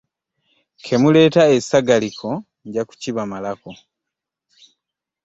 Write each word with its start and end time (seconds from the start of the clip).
Ke 0.83 0.95
muleeta 1.01 1.43
essagaliko 1.57 2.29
nja 2.67 2.81
kukibamalako. 2.89 3.71